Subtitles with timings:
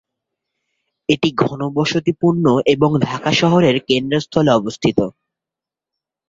[1.09, 4.99] এটি ঘনবসতিপূর্ণ এবং ঢাকা শহরের কেন্দ্রস্থলে অবস্থিত।